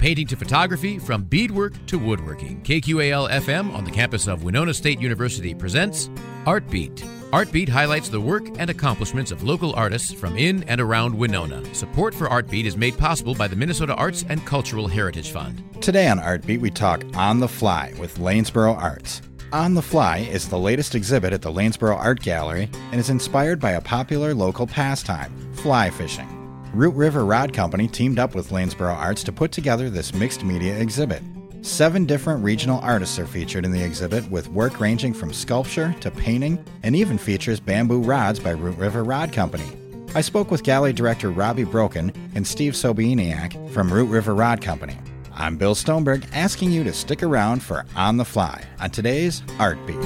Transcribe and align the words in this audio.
painting 0.00 0.26
to 0.26 0.36
photography, 0.36 0.98
from 0.98 1.22
beadwork 1.22 1.74
to 1.86 1.98
woodworking. 1.98 2.62
KQAL 2.62 3.30
FM 3.30 3.72
on 3.74 3.84
the 3.84 3.90
campus 3.90 4.26
of 4.26 4.42
Winona 4.42 4.74
State 4.74 5.00
University 5.00 5.54
presents 5.54 6.08
Artbeat. 6.46 7.04
Artbeat 7.30 7.68
highlights 7.68 8.08
the 8.08 8.20
work 8.20 8.48
and 8.58 8.70
accomplishments 8.70 9.30
of 9.30 9.44
local 9.44 9.72
artists 9.74 10.12
from 10.12 10.36
in 10.36 10.64
and 10.64 10.80
around 10.80 11.16
Winona. 11.16 11.62
Support 11.74 12.14
for 12.14 12.28
Artbeat 12.28 12.64
is 12.64 12.76
made 12.76 12.98
possible 12.98 13.34
by 13.34 13.46
the 13.46 13.54
Minnesota 13.54 13.94
Arts 13.94 14.24
and 14.28 14.44
Cultural 14.44 14.88
Heritage 14.88 15.30
Fund. 15.30 15.62
Today 15.80 16.08
on 16.08 16.18
Artbeat, 16.18 16.60
we 16.60 16.70
talk 16.70 17.04
On 17.14 17.38
the 17.38 17.46
Fly 17.46 17.92
with 18.00 18.18
Lanesboro 18.18 18.76
Arts. 18.76 19.22
On 19.52 19.74
the 19.74 19.82
Fly 19.82 20.18
is 20.18 20.48
the 20.48 20.58
latest 20.58 20.94
exhibit 20.94 21.32
at 21.32 21.42
the 21.42 21.52
Lanesboro 21.52 21.96
Art 21.96 22.20
Gallery 22.20 22.68
and 22.90 22.98
is 22.98 23.10
inspired 23.10 23.60
by 23.60 23.72
a 23.72 23.80
popular 23.80 24.34
local 24.34 24.66
pastime, 24.66 25.32
fly 25.54 25.90
fishing. 25.90 26.39
Root 26.72 26.94
River 26.94 27.24
Rod 27.24 27.52
Company 27.52 27.88
teamed 27.88 28.20
up 28.20 28.36
with 28.36 28.50
Lanesboro 28.50 28.94
Arts 28.94 29.24
to 29.24 29.32
put 29.32 29.50
together 29.50 29.90
this 29.90 30.14
mixed 30.14 30.44
media 30.44 30.78
exhibit. 30.78 31.20
Seven 31.62 32.06
different 32.06 32.44
regional 32.44 32.78
artists 32.80 33.18
are 33.18 33.26
featured 33.26 33.64
in 33.64 33.72
the 33.72 33.82
exhibit, 33.82 34.28
with 34.30 34.48
work 34.48 34.78
ranging 34.78 35.12
from 35.12 35.32
sculpture 35.32 35.94
to 36.00 36.12
painting, 36.12 36.64
and 36.84 36.94
even 36.94 37.18
features 37.18 37.58
bamboo 37.58 38.00
rods 38.00 38.38
by 38.38 38.50
Root 38.50 38.78
River 38.78 39.02
Rod 39.02 39.32
Company. 39.32 39.66
I 40.14 40.20
spoke 40.20 40.52
with 40.52 40.62
gallery 40.62 40.92
director 40.92 41.30
Robbie 41.30 41.64
Broken 41.64 42.12
and 42.36 42.46
Steve 42.46 42.74
Sobieniak 42.74 43.70
from 43.70 43.92
Root 43.92 44.08
River 44.08 44.34
Rod 44.36 44.62
Company. 44.62 44.96
I'm 45.34 45.56
Bill 45.56 45.74
Stoneberg, 45.74 46.24
asking 46.32 46.70
you 46.70 46.84
to 46.84 46.92
stick 46.92 47.24
around 47.24 47.64
for 47.64 47.84
On 47.96 48.16
the 48.16 48.24
Fly 48.24 48.62
on 48.78 48.90
today's 48.90 49.42
Art 49.58 49.78
Beat. 49.86 49.96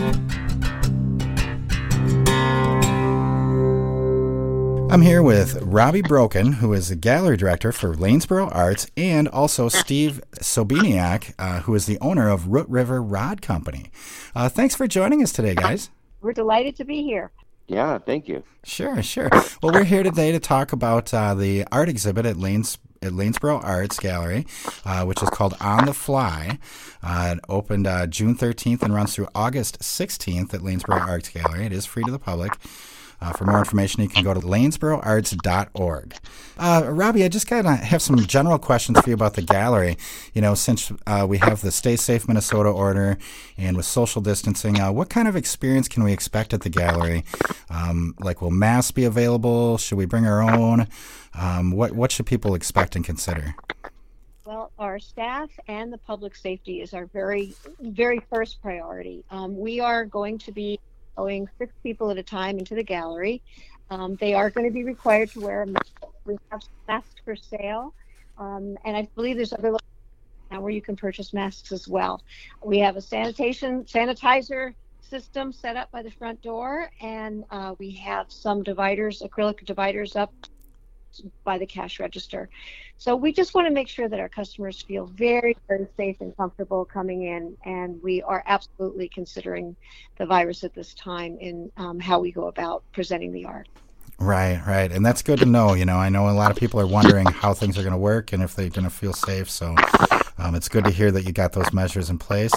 I'm 4.94 5.02
here 5.02 5.24
with 5.24 5.60
Robbie 5.60 6.02
Broken, 6.02 6.52
who 6.52 6.72
is 6.72 6.88
the 6.88 6.94
gallery 6.94 7.36
director 7.36 7.72
for 7.72 7.96
Lanesboro 7.96 8.48
Arts, 8.54 8.86
and 8.96 9.26
also 9.26 9.68
Steve 9.68 10.22
Sobieniak, 10.36 11.34
uh, 11.36 11.62
who 11.62 11.74
is 11.74 11.86
the 11.86 11.98
owner 11.98 12.28
of 12.28 12.46
Root 12.46 12.68
River 12.68 13.02
Rod 13.02 13.42
Company. 13.42 13.86
Uh, 14.36 14.48
thanks 14.48 14.76
for 14.76 14.86
joining 14.86 15.20
us 15.20 15.32
today, 15.32 15.56
guys. 15.56 15.90
We're 16.20 16.32
delighted 16.32 16.76
to 16.76 16.84
be 16.84 17.02
here. 17.02 17.32
Yeah, 17.66 17.98
thank 17.98 18.28
you. 18.28 18.44
Sure, 18.62 19.02
sure. 19.02 19.30
Well, 19.60 19.72
we're 19.72 19.82
here 19.82 20.04
today 20.04 20.30
to 20.30 20.38
talk 20.38 20.72
about 20.72 21.12
uh, 21.12 21.34
the 21.34 21.64
art 21.72 21.88
exhibit 21.88 22.24
at 22.24 22.36
Lanes 22.36 22.78
at 23.02 23.10
Lanesboro 23.10 23.64
Arts 23.64 23.98
Gallery, 23.98 24.46
uh, 24.84 25.04
which 25.04 25.20
is 25.24 25.30
called 25.30 25.56
On 25.60 25.86
the 25.86 25.92
Fly. 25.92 26.60
Uh, 27.02 27.34
it 27.36 27.44
opened 27.48 27.88
uh, 27.88 28.06
June 28.06 28.36
13th 28.36 28.82
and 28.82 28.94
runs 28.94 29.16
through 29.16 29.26
August 29.34 29.80
16th 29.80 30.54
at 30.54 30.60
Lanesboro 30.60 31.00
Arts 31.00 31.30
Gallery. 31.30 31.66
It 31.66 31.72
is 31.72 31.84
free 31.84 32.04
to 32.04 32.12
the 32.12 32.20
public. 32.20 32.52
Uh, 33.20 33.32
for 33.32 33.44
more 33.44 33.58
information, 33.58 34.02
you 34.02 34.08
can 34.08 34.22
go 34.22 34.34
to 34.34 34.40
lanesboroarts.org. 34.40 36.14
Uh, 36.58 36.82
Robbie, 36.86 37.24
I 37.24 37.28
just 37.28 37.46
kind 37.46 37.66
of 37.66 37.78
have 37.78 38.02
some 38.02 38.16
general 38.18 38.58
questions 38.58 39.00
for 39.00 39.10
you 39.10 39.14
about 39.14 39.34
the 39.34 39.42
gallery. 39.42 39.96
You 40.34 40.42
know, 40.42 40.54
since 40.54 40.92
uh, 41.06 41.26
we 41.28 41.38
have 41.38 41.62
the 41.62 41.70
Stay 41.70 41.96
Safe 41.96 42.28
Minnesota 42.28 42.68
order 42.68 43.18
and 43.56 43.76
with 43.76 43.86
social 43.86 44.20
distancing, 44.20 44.80
uh, 44.80 44.92
what 44.92 45.08
kind 45.08 45.28
of 45.28 45.36
experience 45.36 45.88
can 45.88 46.04
we 46.04 46.12
expect 46.12 46.52
at 46.52 46.62
the 46.62 46.70
gallery? 46.70 47.24
Um, 47.70 48.14
like, 48.20 48.42
will 48.42 48.50
masks 48.50 48.90
be 48.90 49.04
available? 49.04 49.78
Should 49.78 49.98
we 49.98 50.06
bring 50.06 50.26
our 50.26 50.42
own? 50.42 50.86
Um, 51.34 51.72
what 51.72 51.92
what 51.92 52.12
should 52.12 52.26
people 52.26 52.54
expect 52.54 52.94
and 52.94 53.04
consider? 53.04 53.54
Well, 54.44 54.72
our 54.78 54.98
staff 54.98 55.48
and 55.68 55.90
the 55.90 55.98
public 55.98 56.36
safety 56.36 56.82
is 56.82 56.92
our 56.92 57.06
very, 57.06 57.54
very 57.80 58.20
first 58.30 58.60
priority. 58.60 59.24
Um, 59.30 59.58
we 59.58 59.80
are 59.80 60.04
going 60.04 60.36
to 60.38 60.52
be 60.52 60.78
allowing 61.16 61.48
six 61.58 61.72
people 61.82 62.10
at 62.10 62.18
a 62.18 62.22
time 62.22 62.58
into 62.58 62.74
the 62.74 62.82
gallery. 62.82 63.42
Um, 63.90 64.16
they 64.16 64.34
are 64.34 64.50
going 64.50 64.66
to 64.66 64.72
be 64.72 64.84
required 64.84 65.30
to 65.30 65.40
wear 65.40 65.62
a 65.62 65.66
mask. 65.66 65.92
We 66.24 66.38
have 66.50 66.62
masks 66.88 67.20
for 67.24 67.36
sale, 67.36 67.94
um, 68.38 68.76
and 68.84 68.96
I 68.96 69.08
believe 69.14 69.36
there's 69.36 69.52
other 69.52 69.76
now 70.50 70.60
where 70.60 70.70
you 70.70 70.82
can 70.82 70.96
purchase 70.96 71.32
masks 71.32 71.72
as 71.72 71.86
well. 71.88 72.22
We 72.64 72.78
have 72.78 72.96
a 72.96 73.00
sanitation 73.00 73.84
sanitizer 73.84 74.74
system 75.00 75.52
set 75.52 75.76
up 75.76 75.90
by 75.90 76.02
the 76.02 76.10
front 76.10 76.40
door, 76.42 76.90
and 77.00 77.44
uh, 77.50 77.74
we 77.78 77.90
have 77.92 78.26
some 78.32 78.62
dividers, 78.62 79.22
acrylic 79.24 79.64
dividers 79.64 80.16
up 80.16 80.32
by 81.44 81.58
the 81.58 81.66
cash 81.66 82.00
register. 82.00 82.48
So 82.96 83.16
we 83.16 83.32
just 83.32 83.54
want 83.54 83.66
to 83.66 83.72
make 83.72 83.88
sure 83.88 84.08
that 84.08 84.20
our 84.20 84.28
customers 84.28 84.82
feel 84.82 85.06
very, 85.06 85.56
very 85.68 85.86
safe 85.96 86.20
and 86.20 86.36
comfortable 86.36 86.84
coming 86.84 87.24
in. 87.24 87.56
And 87.64 88.02
we 88.02 88.22
are 88.22 88.42
absolutely 88.46 89.08
considering 89.08 89.76
the 90.18 90.26
virus 90.26 90.64
at 90.64 90.74
this 90.74 90.94
time 90.94 91.36
in 91.40 91.70
um, 91.76 91.98
how 92.00 92.20
we 92.20 92.32
go 92.32 92.48
about 92.48 92.84
presenting 92.92 93.32
the 93.32 93.44
art. 93.44 93.68
Right, 94.18 94.60
right. 94.66 94.90
And 94.92 95.04
that's 95.04 95.22
good 95.22 95.40
to 95.40 95.46
know. 95.46 95.74
You 95.74 95.84
know, 95.84 95.96
I 95.96 96.08
know 96.08 96.28
a 96.28 96.30
lot 96.30 96.50
of 96.50 96.56
people 96.56 96.80
are 96.80 96.86
wondering 96.86 97.26
how 97.26 97.52
things 97.52 97.76
are 97.76 97.82
going 97.82 97.92
to 97.92 97.98
work 97.98 98.32
and 98.32 98.42
if 98.42 98.54
they're 98.54 98.68
going 98.68 98.84
to 98.84 98.90
feel 98.90 99.12
safe. 99.12 99.50
So 99.50 99.74
um, 100.38 100.54
it's 100.54 100.68
good 100.68 100.84
to 100.84 100.90
hear 100.90 101.10
that 101.10 101.24
you 101.24 101.32
got 101.32 101.52
those 101.52 101.72
measures 101.72 102.10
in 102.10 102.18
place. 102.18 102.52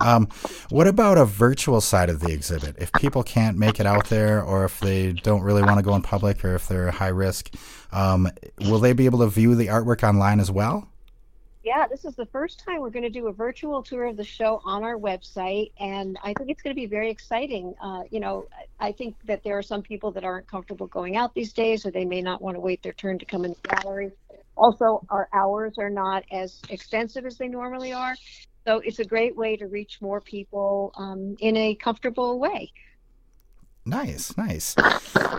Um, 0.00 0.28
what 0.70 0.86
about 0.86 1.18
a 1.18 1.24
virtual 1.24 1.80
side 1.80 2.10
of 2.10 2.20
the 2.20 2.32
exhibit? 2.32 2.76
If 2.78 2.92
people 2.92 3.22
can't 3.22 3.56
make 3.58 3.78
it 3.78 3.86
out 3.86 4.08
there, 4.08 4.42
or 4.42 4.64
if 4.64 4.80
they 4.80 5.12
don't 5.12 5.42
really 5.42 5.62
want 5.62 5.76
to 5.78 5.82
go 5.82 5.94
in 5.94 6.02
public, 6.02 6.44
or 6.44 6.54
if 6.54 6.68
they're 6.68 6.90
high 6.90 7.08
risk, 7.08 7.54
um, 7.92 8.28
will 8.60 8.78
they 8.78 8.92
be 8.92 9.06
able 9.06 9.20
to 9.20 9.28
view 9.28 9.54
the 9.54 9.68
artwork 9.68 10.06
online 10.06 10.40
as 10.40 10.50
well? 10.50 10.88
Yeah, 11.64 11.86
this 11.86 12.04
is 12.04 12.16
the 12.16 12.26
first 12.26 12.58
time 12.58 12.80
we're 12.80 12.90
going 12.90 13.04
to 13.04 13.10
do 13.10 13.28
a 13.28 13.32
virtual 13.32 13.84
tour 13.84 14.06
of 14.06 14.16
the 14.16 14.24
show 14.24 14.60
on 14.64 14.82
our 14.82 14.96
website, 14.96 15.70
and 15.78 16.18
I 16.24 16.34
think 16.34 16.50
it's 16.50 16.60
going 16.60 16.74
to 16.74 16.80
be 16.80 16.86
very 16.86 17.08
exciting. 17.08 17.76
Uh, 17.80 18.02
you 18.10 18.18
know, 18.18 18.48
I 18.80 18.90
think 18.90 19.14
that 19.26 19.44
there 19.44 19.56
are 19.56 19.62
some 19.62 19.80
people 19.80 20.10
that 20.12 20.24
aren't 20.24 20.48
comfortable 20.48 20.88
going 20.88 21.16
out 21.16 21.34
these 21.34 21.52
days, 21.52 21.86
or 21.86 21.92
they 21.92 22.04
may 22.04 22.20
not 22.20 22.42
want 22.42 22.56
to 22.56 22.60
wait 22.60 22.82
their 22.82 22.92
turn 22.94 23.16
to 23.20 23.24
come 23.24 23.44
in 23.44 23.54
the 23.62 23.76
gallery. 23.76 24.10
Also, 24.56 25.04
our 25.08 25.28
hours 25.32 25.78
are 25.78 25.90
not 25.90 26.24
as 26.30 26.60
extensive 26.68 27.24
as 27.26 27.38
they 27.38 27.48
normally 27.48 27.92
are, 27.92 28.14
so 28.66 28.78
it's 28.78 28.98
a 28.98 29.04
great 29.04 29.36
way 29.36 29.56
to 29.56 29.66
reach 29.66 30.00
more 30.00 30.20
people 30.20 30.92
um, 30.96 31.36
in 31.40 31.56
a 31.56 31.74
comfortable 31.74 32.38
way. 32.38 32.70
Nice, 33.84 34.36
nice. 34.36 34.76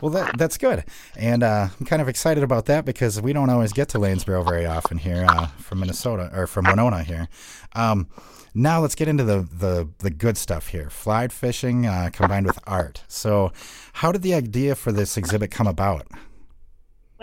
Well, 0.01 0.11
that 0.11 0.37
that's 0.37 0.57
good, 0.57 0.83
and 1.15 1.43
uh, 1.43 1.69
I'm 1.79 1.85
kind 1.85 2.01
of 2.01 2.09
excited 2.09 2.43
about 2.43 2.65
that 2.65 2.83
because 2.83 3.21
we 3.21 3.31
don't 3.31 3.49
always 3.49 3.71
get 3.71 3.87
to 3.89 3.99
Lanesboro 3.99 4.43
very 4.43 4.65
often 4.65 4.97
here 4.97 5.25
uh, 5.29 5.47
from 5.47 5.79
Minnesota 5.79 6.29
or 6.33 6.45
from 6.45 6.65
Winona 6.65 7.03
here. 7.03 7.29
Um, 7.73 8.09
now 8.53 8.81
let's 8.81 8.95
get 8.95 9.07
into 9.07 9.23
the 9.23 9.47
the, 9.49 9.87
the 9.99 10.09
good 10.09 10.37
stuff 10.37 10.67
here: 10.67 10.89
fly 10.89 11.29
fishing 11.29 11.85
uh, 11.85 12.09
combined 12.11 12.45
with 12.45 12.59
art. 12.67 13.03
So, 13.07 13.53
how 13.93 14.11
did 14.11 14.23
the 14.23 14.33
idea 14.33 14.75
for 14.75 14.91
this 14.91 15.15
exhibit 15.15 15.49
come 15.49 15.67
about? 15.67 16.05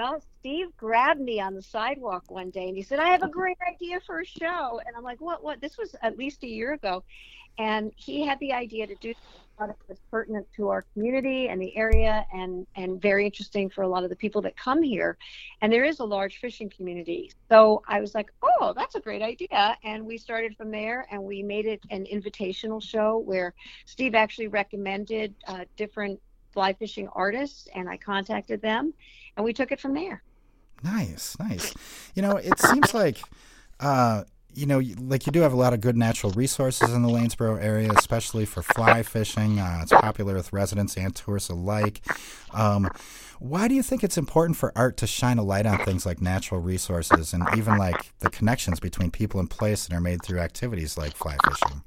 Well, 0.00 0.22
Steve 0.38 0.74
grabbed 0.78 1.20
me 1.20 1.40
on 1.40 1.54
the 1.54 1.60
sidewalk 1.60 2.30
one 2.30 2.48
day 2.48 2.68
and 2.68 2.74
he 2.74 2.82
said, 2.82 3.00
"I 3.00 3.08
have 3.08 3.22
a 3.22 3.28
great 3.28 3.58
idea 3.68 4.00
for 4.00 4.20
a 4.20 4.24
show." 4.24 4.80
And 4.86 4.96
I'm 4.96 5.02
like, 5.02 5.20
"What? 5.20 5.44
What?" 5.44 5.60
This 5.60 5.76
was 5.76 5.94
at 6.00 6.16
least 6.16 6.42
a 6.42 6.48
year 6.48 6.72
ago, 6.72 7.04
and 7.58 7.92
he 7.96 8.24
had 8.24 8.38
the 8.38 8.54
idea 8.54 8.86
to 8.86 8.94
do 8.96 9.12
something 9.58 9.76
that 9.76 9.88
was 9.90 10.00
pertinent 10.10 10.46
to 10.56 10.70
our 10.70 10.86
community 10.94 11.48
and 11.48 11.60
the 11.60 11.76
area, 11.76 12.26
and 12.32 12.66
and 12.76 13.02
very 13.02 13.26
interesting 13.26 13.68
for 13.68 13.82
a 13.82 13.88
lot 13.88 14.02
of 14.02 14.08
the 14.08 14.16
people 14.16 14.40
that 14.40 14.56
come 14.56 14.82
here. 14.82 15.18
And 15.60 15.70
there 15.70 15.84
is 15.84 16.00
a 16.00 16.04
large 16.04 16.38
fishing 16.38 16.70
community, 16.70 17.30
so 17.50 17.82
I 17.86 18.00
was 18.00 18.14
like, 18.14 18.32
"Oh, 18.40 18.72
that's 18.74 18.94
a 18.94 19.00
great 19.00 19.20
idea." 19.20 19.76
And 19.84 20.06
we 20.06 20.16
started 20.16 20.56
from 20.56 20.70
there, 20.70 21.06
and 21.10 21.22
we 21.22 21.42
made 21.42 21.66
it 21.66 21.82
an 21.90 22.06
invitational 22.10 22.82
show 22.82 23.18
where 23.18 23.52
Steve 23.84 24.14
actually 24.14 24.48
recommended 24.48 25.34
uh, 25.46 25.66
different 25.76 26.18
fly 26.52 26.72
fishing 26.72 27.08
artists, 27.08 27.68
and 27.74 27.88
I 27.88 27.96
contacted 27.96 28.60
them, 28.62 28.92
and 29.36 29.44
we 29.44 29.52
took 29.52 29.72
it 29.72 29.80
from 29.80 29.94
there. 29.94 30.22
Nice, 30.82 31.36
nice. 31.38 31.74
You 32.14 32.22
know, 32.22 32.36
it 32.36 32.58
seems 32.58 32.94
like, 32.94 33.18
uh, 33.80 34.24
you 34.54 34.66
know, 34.66 34.80
like 34.98 35.26
you 35.26 35.32
do 35.32 35.40
have 35.40 35.52
a 35.52 35.56
lot 35.56 35.72
of 35.72 35.80
good 35.80 35.96
natural 35.96 36.32
resources 36.32 36.92
in 36.92 37.02
the 37.02 37.08
Lanesboro 37.08 37.62
area, 37.62 37.90
especially 37.92 38.44
for 38.44 38.62
fly 38.62 39.02
fishing. 39.02 39.60
Uh, 39.60 39.80
it's 39.82 39.92
popular 39.92 40.34
with 40.34 40.52
residents 40.52 40.96
and 40.96 41.14
tourists 41.14 41.50
alike. 41.50 42.00
Um, 42.52 42.90
why 43.38 43.68
do 43.68 43.74
you 43.74 43.82
think 43.82 44.02
it's 44.02 44.18
important 44.18 44.56
for 44.56 44.72
art 44.76 44.96
to 44.98 45.06
shine 45.06 45.38
a 45.38 45.42
light 45.42 45.66
on 45.66 45.78
things 45.84 46.04
like 46.04 46.20
natural 46.20 46.60
resources 46.60 47.32
and 47.32 47.44
even 47.56 47.78
like 47.78 48.18
the 48.18 48.30
connections 48.30 48.80
between 48.80 49.10
people 49.10 49.40
and 49.40 49.48
place 49.48 49.86
that 49.86 49.94
are 49.94 50.00
made 50.00 50.22
through 50.22 50.40
activities 50.40 50.98
like 50.98 51.14
fly 51.14 51.36
fishing? 51.48 51.82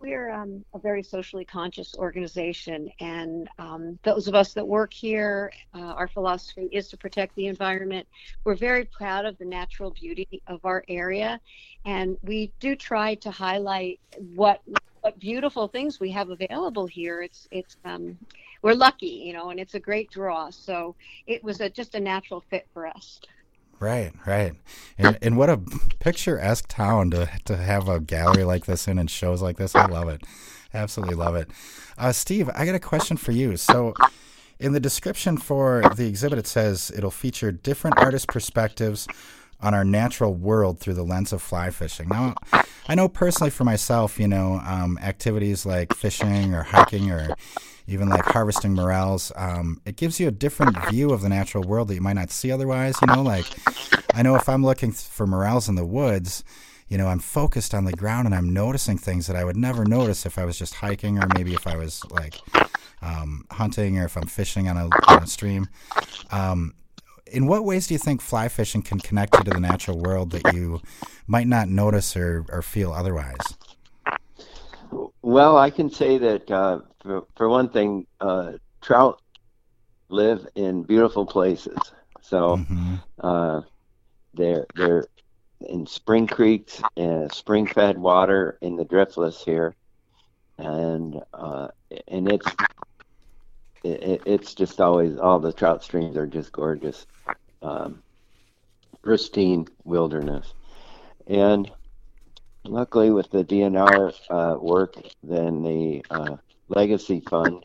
We're 0.00 0.30
um, 0.30 0.64
a 0.74 0.78
very 0.78 1.02
socially 1.02 1.44
conscious 1.44 1.96
organization, 1.96 2.88
and 3.00 3.48
um, 3.58 3.98
those 4.04 4.28
of 4.28 4.34
us 4.34 4.54
that 4.54 4.66
work 4.66 4.92
here, 4.92 5.52
uh, 5.74 5.80
our 5.80 6.06
philosophy 6.06 6.68
is 6.70 6.88
to 6.88 6.96
protect 6.96 7.34
the 7.34 7.46
environment. 7.48 8.06
We're 8.44 8.54
very 8.54 8.84
proud 8.84 9.26
of 9.26 9.36
the 9.38 9.44
natural 9.44 9.90
beauty 9.90 10.40
of 10.46 10.64
our 10.64 10.84
area, 10.88 11.40
and 11.84 12.16
we 12.22 12.52
do 12.60 12.76
try 12.76 13.16
to 13.16 13.30
highlight 13.32 13.98
what 14.36 14.60
what 15.00 15.18
beautiful 15.18 15.68
things 15.68 15.98
we 15.98 16.10
have 16.12 16.30
available 16.30 16.86
here. 16.86 17.22
It's 17.22 17.48
it's 17.50 17.76
um, 17.84 18.16
we're 18.62 18.74
lucky, 18.74 19.22
you 19.26 19.32
know, 19.32 19.50
and 19.50 19.58
it's 19.58 19.74
a 19.74 19.80
great 19.80 20.10
draw. 20.10 20.50
So 20.50 20.94
it 21.26 21.42
was 21.42 21.60
a, 21.60 21.68
just 21.68 21.96
a 21.96 22.00
natural 22.00 22.44
fit 22.50 22.68
for 22.72 22.86
us. 22.86 23.20
Right, 23.80 24.12
right, 24.26 24.54
and 24.98 25.16
and 25.22 25.36
what 25.36 25.48
a 25.50 25.58
picturesque 26.00 26.66
town 26.66 27.10
to 27.12 27.28
to 27.44 27.56
have 27.56 27.88
a 27.88 28.00
gallery 28.00 28.42
like 28.42 28.66
this 28.66 28.88
in 28.88 28.98
and 28.98 29.08
shows 29.08 29.40
like 29.40 29.56
this. 29.56 29.74
I 29.76 29.86
love 29.86 30.08
it, 30.08 30.22
absolutely 30.74 31.14
love 31.14 31.36
it. 31.36 31.48
Uh, 31.96 32.10
Steve, 32.10 32.50
I 32.54 32.66
got 32.66 32.74
a 32.74 32.80
question 32.80 33.16
for 33.16 33.30
you. 33.30 33.56
So, 33.56 33.94
in 34.58 34.72
the 34.72 34.80
description 34.80 35.36
for 35.36 35.82
the 35.94 36.08
exhibit, 36.08 36.40
it 36.40 36.48
says 36.48 36.90
it'll 36.96 37.12
feature 37.12 37.52
different 37.52 37.98
artist 37.98 38.26
perspectives 38.26 39.06
on 39.60 39.74
our 39.74 39.84
natural 39.84 40.34
world 40.34 40.80
through 40.80 40.94
the 40.94 41.04
lens 41.04 41.32
of 41.32 41.40
fly 41.40 41.70
fishing. 41.70 42.08
Now, 42.08 42.34
I 42.88 42.94
know 42.94 43.08
personally 43.08 43.50
for 43.50 43.64
myself, 43.64 44.18
you 44.18 44.28
know, 44.28 44.60
um, 44.64 44.98
activities 45.02 45.66
like 45.66 45.94
fishing 45.94 46.54
or 46.54 46.62
hiking 46.62 47.10
or 47.10 47.36
even 47.88 48.10
like 48.10 48.24
harvesting 48.26 48.74
morels, 48.74 49.32
um, 49.34 49.80
it 49.86 49.96
gives 49.96 50.20
you 50.20 50.28
a 50.28 50.30
different 50.30 50.76
view 50.90 51.10
of 51.10 51.22
the 51.22 51.28
natural 51.28 51.64
world 51.64 51.88
that 51.88 51.94
you 51.94 52.02
might 52.02 52.12
not 52.12 52.30
see 52.30 52.52
otherwise. 52.52 52.94
You 53.00 53.14
know, 53.14 53.22
like 53.22 53.46
I 54.14 54.22
know 54.22 54.36
if 54.36 54.46
I'm 54.46 54.62
looking 54.62 54.92
for 54.92 55.26
morels 55.26 55.70
in 55.70 55.74
the 55.74 55.86
woods, 55.86 56.44
you 56.88 56.98
know, 56.98 57.08
I'm 57.08 57.18
focused 57.18 57.72
on 57.74 57.86
the 57.86 57.92
ground 57.92 58.26
and 58.26 58.34
I'm 58.34 58.52
noticing 58.52 58.98
things 58.98 59.26
that 59.26 59.36
I 59.36 59.44
would 59.44 59.56
never 59.56 59.86
notice 59.86 60.26
if 60.26 60.38
I 60.38 60.44
was 60.44 60.58
just 60.58 60.74
hiking 60.74 61.18
or 61.18 61.26
maybe 61.34 61.54
if 61.54 61.66
I 61.66 61.76
was 61.76 62.04
like 62.10 62.34
um, 63.00 63.46
hunting 63.50 63.98
or 63.98 64.04
if 64.04 64.16
I'm 64.16 64.26
fishing 64.26 64.68
on 64.68 64.76
a, 64.76 64.88
on 65.08 65.22
a 65.22 65.26
stream. 65.26 65.68
Um, 66.30 66.74
in 67.26 67.46
what 67.46 67.64
ways 67.64 67.86
do 67.86 67.94
you 67.94 67.98
think 67.98 68.20
fly 68.20 68.48
fishing 68.48 68.82
can 68.82 68.98
connect 69.00 69.34
you 69.34 69.44
to 69.44 69.50
the 69.50 69.60
natural 69.60 69.98
world 69.98 70.30
that 70.32 70.54
you 70.54 70.82
might 71.26 71.46
not 71.46 71.68
notice 71.68 72.16
or, 72.16 72.44
or 72.50 72.60
feel 72.60 72.92
otherwise? 72.92 73.56
Well, 75.22 75.56
I 75.56 75.70
can 75.70 75.90
say 75.90 76.16
that 76.18 76.50
uh, 76.50 76.80
for, 77.08 77.24
for, 77.36 77.48
one 77.48 77.70
thing, 77.70 78.06
uh, 78.20 78.52
trout 78.82 79.22
live 80.10 80.46
in 80.54 80.82
beautiful 80.82 81.24
places. 81.24 81.78
So 82.20 82.58
mm-hmm. 82.58 82.96
uh, 83.18 83.62
they're 84.34 84.66
they're 84.74 85.06
in 85.60 85.86
spring 85.86 86.26
creeks 86.26 86.82
and 86.98 87.32
spring 87.32 87.66
fed 87.66 87.96
water 87.96 88.58
in 88.60 88.76
the 88.76 88.84
driftless 88.84 89.42
here, 89.42 89.74
and 90.58 91.22
uh, 91.32 91.68
and 92.08 92.30
it's 92.30 92.46
it, 93.82 94.22
it's 94.26 94.54
just 94.54 94.78
always 94.78 95.16
all 95.16 95.38
the 95.38 95.52
trout 95.52 95.82
streams 95.82 96.14
are 96.14 96.26
just 96.26 96.52
gorgeous, 96.52 97.06
um, 97.62 98.02
pristine 99.00 99.66
wilderness, 99.84 100.52
and 101.26 101.70
luckily 102.64 103.10
with 103.10 103.30
the 103.30 103.44
DNR 103.44 104.12
uh, 104.28 104.58
work, 104.60 104.94
then 105.22 105.62
the 105.62 106.04
uh, 106.10 106.36
legacy 106.68 107.20
fund, 107.20 107.64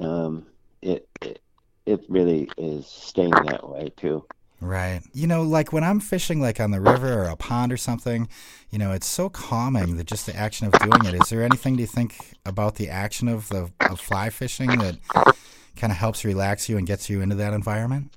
um, 0.00 0.46
it, 0.82 1.08
it 1.22 1.40
it 1.86 2.04
really 2.08 2.50
is 2.58 2.86
staying 2.86 3.30
that 3.30 3.68
way 3.68 3.90
too. 3.96 4.24
Right. 4.60 5.00
You 5.14 5.26
know, 5.26 5.42
like 5.42 5.72
when 5.72 5.84
I'm 5.84 6.00
fishing 6.00 6.40
like 6.40 6.58
on 6.60 6.72
the 6.72 6.80
river 6.80 7.22
or 7.22 7.28
a 7.28 7.36
pond 7.36 7.72
or 7.72 7.76
something, 7.76 8.28
you 8.70 8.78
know, 8.78 8.92
it's 8.92 9.06
so 9.06 9.28
calming 9.28 9.96
that 9.96 10.06
just 10.06 10.26
the 10.26 10.34
action 10.34 10.66
of 10.66 10.72
doing 10.72 11.04
it. 11.06 11.14
Is 11.14 11.28
there 11.28 11.42
anything 11.42 11.76
do 11.76 11.80
you 11.80 11.86
think 11.86 12.34
about 12.44 12.74
the 12.74 12.88
action 12.88 13.28
of 13.28 13.48
the 13.48 13.70
of 13.80 14.00
fly 14.00 14.30
fishing 14.30 14.68
that 14.78 14.98
kind 15.76 15.92
of 15.92 15.96
helps 15.96 16.24
relax 16.24 16.68
you 16.68 16.76
and 16.76 16.86
gets 16.86 17.08
you 17.08 17.20
into 17.20 17.36
that 17.36 17.54
environment? 17.54 18.12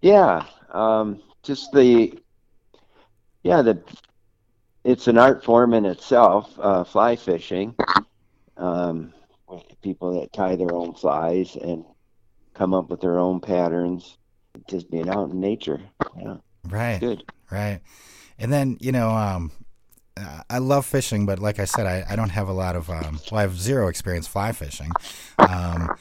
Yeah. 0.00 0.44
Um, 0.72 1.20
just 1.42 1.70
the 1.72 2.18
yeah, 3.42 3.62
the 3.62 3.82
it's 4.84 5.06
an 5.06 5.18
art 5.18 5.44
form 5.44 5.74
in 5.74 5.84
itself, 5.84 6.58
uh, 6.58 6.82
fly 6.82 7.14
fishing. 7.14 7.74
Um, 8.58 9.12
people 9.82 10.20
that 10.20 10.32
tie 10.32 10.56
their 10.56 10.74
own 10.74 10.94
flies 10.94 11.56
and 11.56 11.84
come 12.54 12.74
up 12.74 12.90
with 12.90 13.00
their 13.00 13.18
own 13.18 13.40
patterns 13.40 14.18
just 14.68 14.90
being 14.90 15.08
out 15.08 15.30
in 15.30 15.40
nature. 15.40 15.80
Yeah. 16.20 16.36
Right. 16.64 16.98
Good. 16.98 17.24
Right. 17.50 17.80
And 18.38 18.52
then, 18.52 18.76
you 18.80 18.92
know, 18.92 19.10
um, 19.10 19.52
I 20.50 20.58
love 20.58 20.84
fishing, 20.84 21.26
but 21.26 21.38
like 21.38 21.58
I 21.58 21.64
said, 21.64 21.86
I, 21.86 22.04
I 22.10 22.16
don't 22.16 22.30
have 22.30 22.48
a 22.48 22.52
lot 22.52 22.76
of, 22.76 22.90
um, 22.90 23.20
well, 23.30 23.38
I 23.38 23.42
have 23.42 23.58
zero 23.58 23.88
experience 23.88 24.26
fly 24.26 24.52
fishing. 24.52 24.90
Um, 25.38 25.96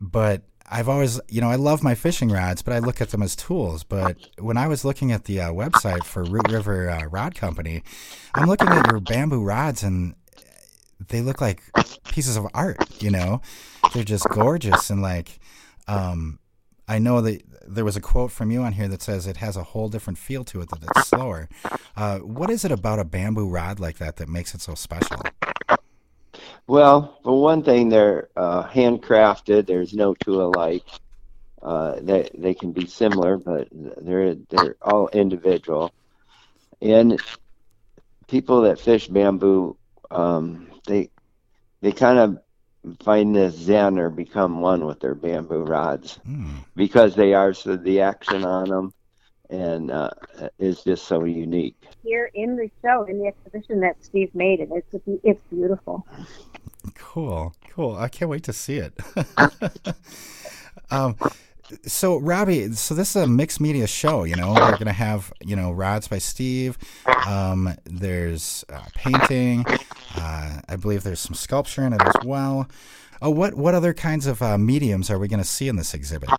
but 0.00 0.42
I've 0.68 0.88
always, 0.88 1.20
you 1.28 1.40
know, 1.40 1.50
I 1.50 1.56
love 1.56 1.82
my 1.82 1.94
fishing 1.94 2.28
rods, 2.28 2.62
but 2.62 2.74
I 2.74 2.80
look 2.80 3.00
at 3.00 3.10
them 3.10 3.22
as 3.22 3.36
tools. 3.36 3.84
But 3.84 4.16
when 4.38 4.56
I 4.56 4.66
was 4.66 4.84
looking 4.84 5.12
at 5.12 5.24
the 5.24 5.40
uh, 5.40 5.52
website 5.52 6.04
for 6.04 6.24
Root 6.24 6.50
River 6.50 6.90
uh, 6.90 7.04
Rod 7.04 7.34
Company, 7.36 7.82
I'm 8.34 8.48
looking 8.48 8.68
at 8.68 8.90
your 8.90 9.00
bamboo 9.00 9.44
rods 9.44 9.82
and 9.82 10.14
they 11.08 11.20
look 11.20 11.40
like 11.40 11.62
pieces 12.08 12.36
of 12.36 12.46
art, 12.54 12.78
you 13.02 13.10
know? 13.10 13.40
They're 13.92 14.04
just 14.04 14.28
gorgeous 14.30 14.90
and 14.90 15.02
like, 15.02 15.38
um, 15.88 16.38
I 16.88 16.98
know 16.98 17.20
that 17.20 17.42
there 17.68 17.84
was 17.84 17.96
a 17.96 18.00
quote 18.00 18.30
from 18.30 18.50
you 18.50 18.62
on 18.62 18.72
here 18.72 18.88
that 18.88 19.02
says 19.02 19.26
it 19.26 19.38
has 19.38 19.56
a 19.56 19.62
whole 19.62 19.88
different 19.88 20.18
feel 20.18 20.44
to 20.44 20.60
it 20.60 20.68
that 20.70 20.78
it's 20.82 21.08
slower. 21.08 21.48
Uh, 21.96 22.18
what 22.20 22.50
is 22.50 22.64
it 22.64 22.70
about 22.70 22.98
a 22.98 23.04
bamboo 23.04 23.48
rod 23.48 23.80
like 23.80 23.98
that 23.98 24.16
that 24.16 24.28
makes 24.28 24.54
it 24.54 24.60
so 24.60 24.74
special? 24.74 25.20
Well, 26.68 27.18
for 27.22 27.40
one 27.40 27.62
thing, 27.62 27.88
they're 27.88 28.28
uh, 28.36 28.64
handcrafted. 28.64 29.66
There's 29.66 29.94
no 29.94 30.14
two 30.14 30.42
alike. 30.42 30.84
Uh, 31.62 31.98
they 32.00 32.28
they 32.34 32.54
can 32.54 32.72
be 32.72 32.86
similar, 32.86 33.36
but 33.36 33.68
they're 33.72 34.34
they're 34.34 34.76
all 34.82 35.08
individual. 35.08 35.92
And 36.80 37.20
people 38.26 38.62
that 38.62 38.78
fish 38.78 39.08
bamboo, 39.08 39.76
um, 40.10 40.68
they 40.86 41.10
they 41.80 41.92
kind 41.92 42.18
of 42.18 42.38
find 43.02 43.34
this 43.34 43.54
zen 43.54 43.98
or 43.98 44.10
become 44.10 44.60
one 44.60 44.86
with 44.86 45.00
their 45.00 45.14
bamboo 45.14 45.64
rods 45.64 46.18
mm. 46.26 46.48
because 46.74 47.14
they 47.14 47.34
are 47.34 47.52
so 47.52 47.76
the 47.76 48.00
action 48.00 48.44
on 48.44 48.68
them 48.68 48.94
and 49.50 49.90
uh, 49.90 50.10
is 50.58 50.82
just 50.82 51.06
so 51.06 51.24
unique. 51.24 51.76
Here 52.02 52.30
in 52.34 52.56
the 52.56 52.70
show, 52.82 53.04
in 53.04 53.18
the 53.18 53.26
exhibition 53.26 53.80
that 53.80 54.02
Steve 54.04 54.34
made, 54.34 54.60
it 54.60 54.68
it's 54.72 55.04
it's 55.22 55.40
beautiful. 55.50 56.06
Cool, 56.94 57.54
cool. 57.70 57.96
I 57.96 58.08
can't 58.08 58.30
wait 58.30 58.44
to 58.44 58.52
see 58.52 58.76
it. 58.76 58.94
um, 60.90 61.16
so 61.86 62.18
Robbie, 62.18 62.72
so 62.72 62.94
this 62.94 63.16
is 63.16 63.22
a 63.22 63.26
mixed 63.26 63.60
media 63.60 63.86
show. 63.86 64.24
You 64.24 64.36
know, 64.36 64.52
we're 64.54 64.76
gonna 64.78 64.92
have 64.92 65.32
you 65.44 65.56
know 65.56 65.72
rods 65.72 66.08
by 66.08 66.18
Steve. 66.18 66.78
Um, 67.26 67.74
there's 67.84 68.64
uh, 68.72 68.82
painting. 68.94 69.64
Uh, 70.14 70.60
I 70.68 70.76
believe 70.76 71.02
there's 71.02 71.20
some 71.20 71.34
sculpture 71.34 71.84
in 71.84 71.92
it 71.92 72.02
as 72.02 72.14
well. 72.24 72.68
Oh, 73.22 73.30
what 73.30 73.54
what 73.54 73.74
other 73.74 73.94
kinds 73.94 74.26
of 74.26 74.42
uh, 74.42 74.58
mediums 74.58 75.10
are 75.10 75.18
we 75.18 75.28
going 75.28 75.40
to 75.40 75.48
see 75.48 75.68
in 75.68 75.76
this 75.76 75.94
exhibit? 75.94 76.30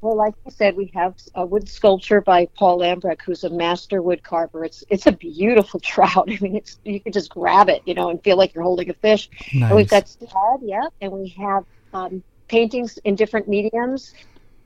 Well, 0.00 0.16
like 0.16 0.34
I 0.46 0.50
said, 0.50 0.76
we 0.76 0.90
have 0.94 1.14
a 1.34 1.44
wood 1.44 1.68
sculpture 1.68 2.22
by 2.22 2.46
Paul 2.56 2.78
Lambrecht, 2.78 3.20
who's 3.22 3.44
a 3.44 3.50
master 3.50 4.00
wood 4.00 4.22
carver. 4.22 4.64
It's 4.64 4.82
it's 4.88 5.06
a 5.06 5.12
beautiful 5.12 5.78
trout. 5.84 6.28
I 6.28 6.38
mean, 6.40 6.56
it's 6.56 6.78
you 6.84 7.00
can 7.00 7.12
just 7.12 7.30
grab 7.30 7.68
it, 7.68 7.82
you 7.84 7.94
know, 7.94 8.10
and 8.10 8.22
feel 8.22 8.36
like 8.36 8.54
you're 8.54 8.64
holding 8.64 8.88
a 8.90 8.94
fish. 8.94 9.28
Nice. 9.54 9.68
And 9.68 9.76
we've 9.76 9.88
got 9.88 10.08
stud, 10.08 10.60
yeah, 10.62 10.86
and 11.00 11.12
we 11.12 11.28
have 11.38 11.64
um, 11.92 12.22
paintings 12.48 12.98
in 13.04 13.14
different 13.14 13.48
mediums. 13.48 14.14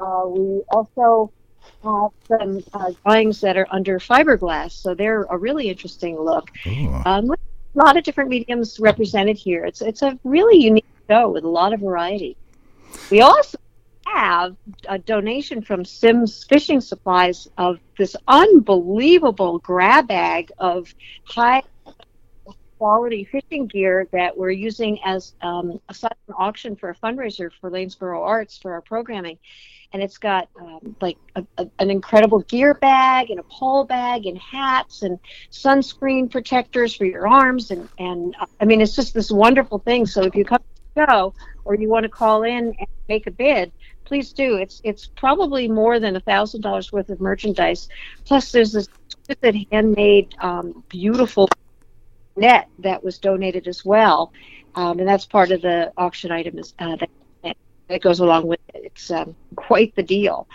Uh, 0.00 0.24
we 0.26 0.62
also 0.70 1.32
have 1.82 2.10
some 2.28 2.62
uh, 2.72 2.92
drawings 3.04 3.40
that 3.40 3.56
are 3.56 3.66
under 3.70 3.98
fiberglass, 3.98 4.72
so 4.72 4.94
they're 4.94 5.22
a 5.24 5.36
really 5.36 5.68
interesting 5.68 6.18
look. 6.18 6.50
Um, 7.06 7.30
a 7.30 7.36
lot 7.74 7.96
of 7.96 8.04
different 8.04 8.30
mediums 8.30 8.78
represented 8.78 9.36
here. 9.36 9.64
It's 9.64 9.82
it's 9.82 10.02
a 10.02 10.18
really 10.24 10.58
unique 10.58 10.86
show 11.08 11.30
with 11.30 11.44
a 11.44 11.48
lot 11.48 11.72
of 11.72 11.80
variety. 11.80 12.36
We 13.10 13.20
also 13.20 13.58
have 14.06 14.56
a 14.88 14.98
donation 14.98 15.62
from 15.62 15.84
Simms 15.84 16.44
Fishing 16.44 16.80
Supplies 16.80 17.48
of 17.58 17.78
this 17.98 18.14
unbelievable 18.28 19.58
grab 19.58 20.06
bag 20.06 20.52
of 20.58 20.94
high 21.24 21.62
quality 22.78 23.24
fishing 23.24 23.66
gear 23.66 24.08
that 24.12 24.36
we're 24.36 24.50
using 24.50 24.98
as 25.04 25.34
um, 25.42 25.80
a 25.88 25.94
silent 25.94 26.18
auction 26.36 26.76
for 26.76 26.90
a 26.90 26.94
fundraiser 26.94 27.50
for 27.60 27.70
Lanesboro 27.70 28.20
Arts 28.20 28.58
for 28.58 28.72
our 28.72 28.80
programming. 28.80 29.38
And 29.92 30.02
it's 30.02 30.18
got 30.18 30.48
um, 30.60 30.96
like 31.00 31.16
a, 31.36 31.44
a, 31.56 31.68
an 31.78 31.90
incredible 31.90 32.40
gear 32.40 32.74
bag 32.74 33.30
and 33.30 33.38
a 33.38 33.44
pole 33.44 33.84
bag 33.84 34.26
and 34.26 34.36
hats 34.36 35.02
and 35.02 35.20
sunscreen 35.52 36.30
protectors 36.30 36.94
for 36.96 37.04
your 37.04 37.28
arms. 37.28 37.70
And, 37.70 37.88
and 37.98 38.34
uh, 38.40 38.46
I 38.60 38.64
mean, 38.64 38.80
it's 38.80 38.96
just 38.96 39.14
this 39.14 39.30
wonderful 39.30 39.78
thing. 39.78 40.06
So 40.06 40.22
if 40.22 40.34
you 40.34 40.44
come 40.44 40.58
to 40.58 40.82
the 40.94 41.06
show 41.06 41.34
or 41.64 41.76
you 41.76 41.88
want 41.88 42.02
to 42.04 42.08
call 42.08 42.42
in 42.42 42.74
and 42.78 42.88
make 43.08 43.28
a 43.28 43.30
bid, 43.30 43.70
please 44.04 44.32
do. 44.32 44.56
It's 44.56 44.80
it's 44.84 45.06
probably 45.06 45.68
more 45.68 45.98
than 45.98 46.16
a 46.16 46.20
thousand 46.20 46.60
dollars 46.60 46.92
worth 46.92 47.08
of 47.08 47.20
merchandise. 47.20 47.88
Plus, 48.24 48.52
there's 48.52 48.72
this 48.72 48.88
handmade, 49.70 50.34
um, 50.40 50.84
beautiful 50.88 51.48
net 52.36 52.68
that 52.80 53.02
was 53.02 53.18
donated 53.18 53.68
as 53.68 53.84
well, 53.84 54.32
um, 54.74 54.98
and 54.98 55.08
that's 55.08 55.26
part 55.26 55.50
of 55.50 55.62
the 55.62 55.92
auction 55.96 56.30
item 56.30 56.58
uh, 56.78 56.96
that, 57.42 57.56
that 57.88 58.00
goes 58.00 58.20
along 58.20 58.46
with 58.46 58.60
it. 58.74 58.82
It's 58.84 59.10
um, 59.10 59.34
quite 59.56 59.94
the 59.94 60.02
deal. 60.02 60.48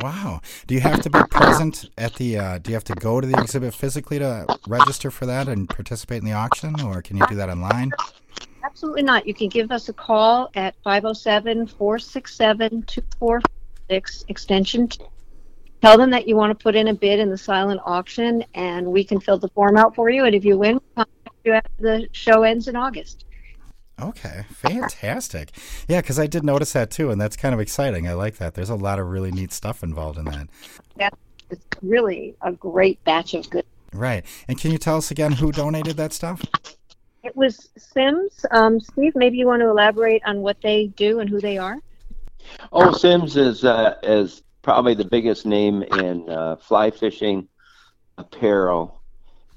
Wow. 0.00 0.40
Do 0.66 0.74
you 0.74 0.80
have 0.80 1.02
to 1.02 1.10
be 1.10 1.20
present 1.30 1.88
at 1.98 2.14
the? 2.14 2.38
Uh, 2.38 2.58
do 2.58 2.70
you 2.70 2.74
have 2.74 2.84
to 2.84 2.94
go 2.94 3.20
to 3.20 3.26
the 3.26 3.40
exhibit 3.40 3.74
physically 3.74 4.18
to 4.18 4.46
register 4.66 5.10
for 5.10 5.26
that 5.26 5.48
and 5.48 5.68
participate 5.68 6.18
in 6.18 6.24
the 6.24 6.32
auction, 6.32 6.80
or 6.80 7.02
can 7.02 7.16
you 7.16 7.26
do 7.28 7.36
that 7.36 7.48
online? 7.48 7.90
Absolutely 8.62 9.02
not. 9.02 9.26
You 9.26 9.34
can 9.34 9.48
give 9.48 9.70
us 9.70 9.88
a 9.88 9.92
call 9.92 10.50
at 10.54 10.74
507 10.82 11.66
467 11.66 12.82
2446 12.82 14.24
extension. 14.28 14.88
Tell 15.84 15.98
them 15.98 16.08
that 16.12 16.26
you 16.26 16.34
want 16.34 16.58
to 16.58 16.62
put 16.62 16.74
in 16.74 16.88
a 16.88 16.94
bid 16.94 17.20
in 17.20 17.28
the 17.28 17.36
silent 17.36 17.78
auction, 17.84 18.42
and 18.54 18.86
we 18.86 19.04
can 19.04 19.20
fill 19.20 19.36
the 19.36 19.50
form 19.50 19.76
out 19.76 19.94
for 19.94 20.08
you. 20.08 20.24
And 20.24 20.34
if 20.34 20.42
you 20.42 20.56
win, 20.56 20.80
contact 20.96 21.36
you 21.44 21.52
after 21.52 21.70
the 21.78 22.08
show 22.12 22.42
ends 22.42 22.68
in 22.68 22.74
August. 22.74 23.26
Okay, 24.00 24.46
fantastic. 24.48 25.50
Yeah, 25.86 26.00
because 26.00 26.18
I 26.18 26.26
did 26.26 26.42
notice 26.42 26.72
that 26.72 26.90
too, 26.90 27.10
and 27.10 27.20
that's 27.20 27.36
kind 27.36 27.54
of 27.54 27.60
exciting. 27.60 28.08
I 28.08 28.14
like 28.14 28.38
that. 28.38 28.54
There's 28.54 28.70
a 28.70 28.74
lot 28.74 28.98
of 28.98 29.08
really 29.08 29.30
neat 29.30 29.52
stuff 29.52 29.82
involved 29.82 30.18
in 30.18 30.24
that. 30.24 30.48
That's 30.96 31.18
really 31.82 32.34
a 32.40 32.52
great 32.52 33.04
batch 33.04 33.34
of 33.34 33.50
good. 33.50 33.66
Right. 33.92 34.24
And 34.48 34.58
can 34.58 34.72
you 34.72 34.78
tell 34.78 34.96
us 34.96 35.10
again 35.10 35.32
who 35.32 35.52
donated 35.52 35.98
that 35.98 36.14
stuff? 36.14 36.42
It 37.24 37.36
was 37.36 37.68
Simms. 37.76 38.46
Um, 38.52 38.80
Steve, 38.80 39.12
maybe 39.16 39.36
you 39.36 39.46
want 39.46 39.60
to 39.60 39.68
elaborate 39.68 40.22
on 40.24 40.40
what 40.40 40.56
they 40.62 40.86
do 40.96 41.20
and 41.20 41.28
who 41.28 41.42
they 41.42 41.58
are? 41.58 41.76
Oh, 42.72 42.90
Simms 42.92 43.36
is 43.36 43.66
uh, 43.66 43.96
is 44.02 44.44
probably 44.64 44.94
the 44.94 45.04
biggest 45.04 45.46
name 45.46 45.82
in 45.82 46.28
uh, 46.28 46.56
fly 46.56 46.90
fishing, 46.90 47.46
apparel, 48.18 49.00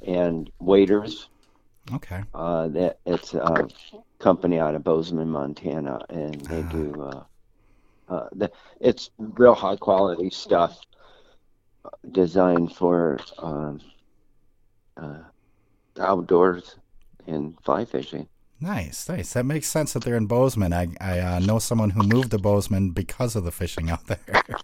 and 0.05 0.51
waders. 0.59 1.29
Okay. 1.93 2.21
Uh, 2.35 2.67
that 2.67 2.99
it's 3.05 3.33
a 3.33 3.67
company 4.19 4.59
out 4.59 4.75
of 4.75 4.83
Bozeman, 4.83 5.29
Montana, 5.29 6.05
and 6.09 6.35
they 6.41 6.61
Ah. 6.61 6.69
do. 6.69 7.01
Uh, 7.01 7.23
uh, 8.13 8.29
the, 8.33 8.51
it's 8.79 9.09
real 9.17 9.55
high 9.55 9.75
quality 9.77 10.29
stuff 10.29 10.79
uh, 11.85 11.89
designed 12.11 12.73
for 12.75 13.19
um, 13.39 13.79
uh, 14.97 15.19
outdoors 15.99 16.75
and 17.25 17.57
fly 17.63 17.85
fishing. 17.85 18.27
Nice, 18.59 19.07
nice. 19.07 19.33
That 19.33 19.45
makes 19.45 19.67
sense 19.67 19.93
that 19.93 20.03
they're 20.03 20.15
in 20.17 20.25
Bozeman. 20.25 20.73
I, 20.73 20.87
I 20.99 21.19
uh, 21.19 21.39
know 21.39 21.59
someone 21.59 21.91
who 21.91 22.03
moved 22.03 22.31
to 22.31 22.37
Bozeman 22.39 22.89
because 22.91 23.35
of 23.35 23.43
the 23.43 23.51
fishing 23.51 23.89
out 23.89 24.07
there. 24.07 24.19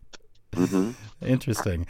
hmm 0.54 0.92
Interesting. 1.22 1.86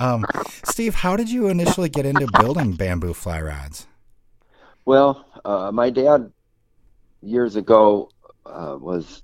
Um, 0.00 0.24
Steve, 0.62 0.96
how 0.96 1.16
did 1.16 1.30
you 1.30 1.48
initially 1.48 1.88
get 1.88 2.04
into 2.04 2.26
building 2.26 2.72
bamboo 2.72 3.14
fly 3.14 3.40
rods? 3.40 3.86
Well, 4.84 5.24
uh, 5.44 5.70
my 5.72 5.90
dad 5.90 6.30
years 7.22 7.56
ago 7.56 8.10
uh, 8.44 8.76
was 8.78 9.22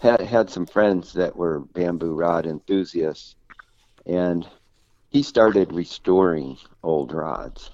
had 0.00 0.20
had 0.20 0.48
some 0.48 0.66
friends 0.66 1.12
that 1.14 1.34
were 1.34 1.60
bamboo 1.60 2.14
rod 2.14 2.46
enthusiasts, 2.46 3.34
and 4.06 4.46
he 5.10 5.22
started 5.24 5.72
restoring 5.72 6.56
old 6.84 7.12
rods, 7.12 7.70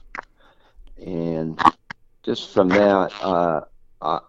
and 0.96 1.60
just 2.22 2.54
from 2.54 2.68
that, 2.70 3.12
uh, 3.20 3.60
I, 4.00 4.20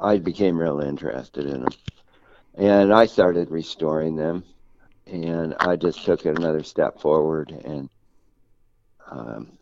I 0.00 0.16
became 0.16 0.58
real 0.58 0.80
interested 0.80 1.44
in 1.44 1.60
them, 1.60 1.74
and 2.54 2.92
I 2.94 3.04
started 3.04 3.50
restoring 3.50 4.16
them, 4.16 4.44
and 5.06 5.54
I 5.60 5.76
just 5.76 6.04
took 6.04 6.26
it 6.26 6.38
another 6.38 6.62
step 6.62 7.00
forward 7.00 7.50
and. 7.50 7.88
Um, 9.10 9.58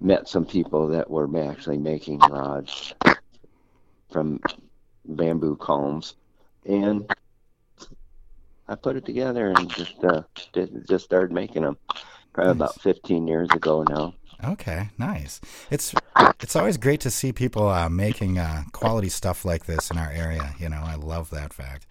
met 0.00 0.28
some 0.28 0.44
people 0.44 0.88
that 0.88 1.08
were 1.10 1.28
actually 1.48 1.78
making 1.78 2.18
rods 2.18 2.94
from 4.10 4.40
bamboo 5.04 5.56
culms, 5.56 6.14
and 6.64 7.10
I 8.68 8.74
put 8.74 8.96
it 8.96 9.04
together 9.04 9.52
and 9.56 9.70
just 9.70 10.02
uh, 10.04 10.22
did, 10.52 10.86
just 10.88 11.04
started 11.04 11.32
making 11.32 11.62
them. 11.62 11.76
Probably 12.32 12.58
Nice. 12.58 12.70
about 12.70 12.80
15 12.82 13.26
years 13.26 13.48
ago 13.52 13.82
now. 13.88 14.14
Okay, 14.44 14.90
nice. 14.98 15.40
It's 15.70 15.94
it's 16.42 16.54
always 16.54 16.76
great 16.76 17.00
to 17.00 17.10
see 17.10 17.32
people 17.32 17.66
uh, 17.68 17.88
making 17.88 18.36
uh, 18.36 18.64
quality 18.72 19.08
stuff 19.08 19.46
like 19.46 19.64
this 19.64 19.90
in 19.90 19.96
our 19.96 20.10
area. 20.10 20.54
You 20.58 20.68
know, 20.68 20.82
I 20.84 20.96
love 20.96 21.30
that 21.30 21.54
fact. 21.54 21.86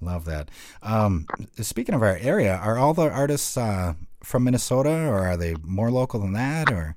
Love 0.00 0.24
that. 0.24 0.48
Um, 0.82 1.26
speaking 1.60 1.94
of 1.94 2.02
our 2.02 2.16
area, 2.20 2.56
are 2.56 2.78
all 2.78 2.94
the 2.94 3.10
artists 3.10 3.56
uh, 3.56 3.94
from 4.22 4.44
Minnesota, 4.44 4.90
or 4.90 5.26
are 5.26 5.36
they 5.36 5.54
more 5.62 5.90
local 5.90 6.20
than 6.20 6.32
that? 6.32 6.70
Or 6.72 6.96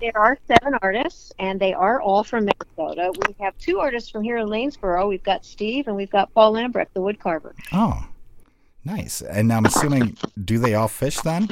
There 0.00 0.16
are 0.16 0.36
seven 0.48 0.76
artists, 0.82 1.32
and 1.38 1.60
they 1.60 1.72
are 1.72 2.00
all 2.00 2.24
from 2.24 2.46
Minnesota. 2.46 3.12
We 3.28 3.34
have 3.40 3.56
two 3.58 3.78
artists 3.78 4.10
from 4.10 4.24
here 4.24 4.38
in 4.38 4.48
Lanesboro. 4.48 5.08
We've 5.08 5.22
got 5.22 5.44
Steve, 5.44 5.86
and 5.86 5.96
we've 5.96 6.10
got 6.10 6.32
Paul 6.34 6.54
Lambrecht, 6.54 6.88
the 6.92 7.00
woodcarver. 7.00 7.52
oh, 7.72 8.04
nice. 8.84 9.22
And 9.22 9.52
I'm 9.52 9.64
assuming, 9.66 10.16
do 10.44 10.58
they 10.58 10.74
all 10.74 10.88
fish 10.88 11.18
then? 11.20 11.48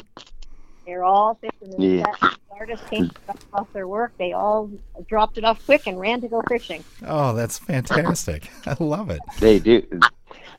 They're 0.85 1.05
all 1.05 1.35
fishing. 1.35 1.81
Yeah. 1.81 2.03
That 2.21 2.37
artists 2.59 2.87
came 2.89 3.09
off 3.53 3.71
their 3.73 3.87
work. 3.87 4.11
They 4.17 4.33
all 4.33 4.69
dropped 5.07 5.37
it 5.37 5.45
off 5.45 5.65
quick 5.65 5.87
and 5.87 5.97
ran 5.99 6.19
to 6.21 6.27
go 6.27 6.41
fishing. 6.49 6.83
Oh, 7.05 7.33
that's 7.33 7.57
fantastic. 7.57 8.49
I 8.67 8.75
love 8.81 9.09
it. 9.09 9.21
They 9.39 9.59
do, 9.59 9.81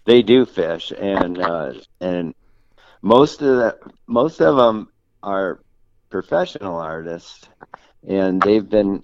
they 0.05 0.23
do 0.23 0.47
fish, 0.47 0.93
and 0.97 1.39
uh, 1.39 1.75
and 2.01 2.35
most 3.03 3.43
of 3.43 3.57
the 3.57 3.79
most 4.07 4.41
of 4.41 4.57
them 4.57 4.89
are 5.23 5.61
professional 6.11 6.77
artists, 6.77 7.49
and 8.07 8.41
they've 8.43 8.69
been 8.69 9.03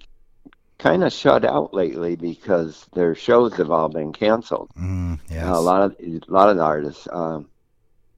kind 0.77 1.03
of 1.03 1.13
shut 1.13 1.45
out 1.45 1.73
lately 1.73 2.15
because 2.15 2.87
their 2.93 3.13
shows 3.13 3.53
have 3.55 3.69
all 3.69 3.89
been 3.89 4.11
canceled. 4.11 4.71
Mm, 4.77 5.19
yes. 5.29 5.45
Uh, 5.45 5.57
a 5.57 5.61
lot 5.61 5.81
of 5.83 5.95
a 5.99 6.19
lot 6.27 6.49
of 6.49 6.57
the 6.57 6.63
artists, 6.63 7.07
um, 7.11 7.49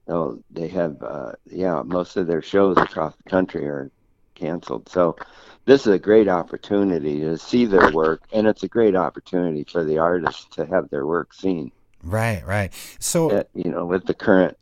oh, 0.08 0.38
they 0.50 0.68
have 0.68 1.02
uh, 1.02 1.32
yeah, 1.46 1.82
most 1.84 2.16
of 2.16 2.26
their 2.26 2.42
shows 2.42 2.76
across 2.78 3.14
the 3.16 3.30
country 3.30 3.66
are 3.66 3.90
canceled. 4.34 4.88
So 4.88 5.16
this 5.64 5.86
is 5.86 5.92
a 5.92 5.98
great 5.98 6.28
opportunity 6.28 7.20
to 7.20 7.38
see 7.38 7.66
their 7.66 7.90
work, 7.90 8.22
and 8.32 8.46
it's 8.46 8.62
a 8.62 8.68
great 8.68 8.96
opportunity 8.96 9.64
for 9.64 9.84
the 9.84 9.98
artists 9.98 10.46
to 10.56 10.66
have 10.66 10.90
their 10.90 11.06
work 11.06 11.32
seen. 11.32 11.72
Right, 12.04 12.46
right. 12.46 12.72
So, 12.98 13.30
Uh, 13.30 13.42
you 13.54 13.70
know, 13.70 13.84
with 13.86 14.06
the 14.06 14.14
current 14.14 14.56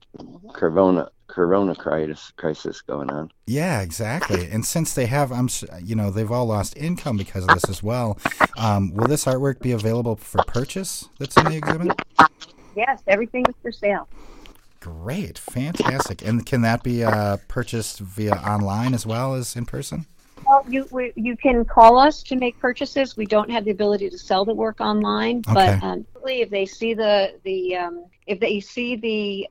corona 0.52 1.08
corona 1.26 1.74
crisis 1.74 2.30
crisis 2.36 2.82
going 2.82 3.10
on. 3.10 3.30
yeah, 3.46 3.80
exactly. 3.80 4.50
And 4.50 4.66
since 4.66 4.92
they 4.92 5.06
have, 5.06 5.32
I'm, 5.32 5.48
you 5.82 5.94
know, 5.94 6.10
they've 6.10 6.30
all 6.30 6.44
lost 6.46 6.76
income 6.76 7.16
because 7.16 7.44
of 7.44 7.54
this 7.54 7.68
as 7.70 7.82
well. 7.82 8.18
Um, 8.58 8.92
will 8.92 9.06
this 9.08 9.24
artwork 9.24 9.60
be 9.60 9.72
available 9.72 10.16
for 10.16 10.42
purchase? 10.46 11.08
That's 11.18 11.34
in 11.38 11.44
the 11.46 11.56
exhibit. 11.56 11.92
Yes, 12.76 13.02
everything 13.06 13.44
is 13.48 13.54
for 13.62 13.72
sale. 13.72 14.08
Great, 14.80 15.38
fantastic. 15.38 16.20
And 16.22 16.44
can 16.44 16.60
that 16.62 16.82
be 16.82 17.02
uh, 17.02 17.38
purchased 17.48 18.00
via 18.00 18.34
online 18.34 18.92
as 18.94 19.06
well 19.06 19.34
as 19.34 19.56
in 19.56 19.64
person? 19.64 20.04
Well, 20.52 20.66
you 20.68 20.86
we, 20.90 21.12
you 21.16 21.34
can 21.34 21.64
call 21.64 21.98
us 21.98 22.22
to 22.24 22.36
make 22.36 22.58
purchases. 22.58 23.16
We 23.16 23.24
don't 23.24 23.50
have 23.50 23.64
the 23.64 23.70
ability 23.70 24.10
to 24.10 24.18
sell 24.18 24.44
the 24.44 24.52
work 24.52 24.82
online, 24.82 25.42
Okay. 25.48 25.78
but 25.80 25.82
um, 25.82 26.06
if 26.26 26.50
they 26.50 26.66
see 26.66 26.92
the 26.92 27.38
the 27.42 27.76
um, 27.76 28.04
if 28.26 28.38
they 28.38 28.60
see 28.60 28.96
the 28.96 29.48